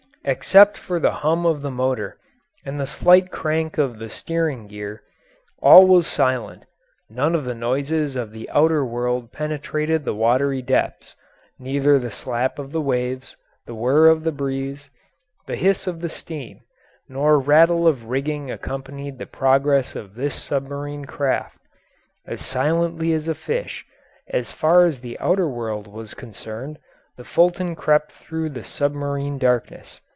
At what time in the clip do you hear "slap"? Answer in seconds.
12.11-12.59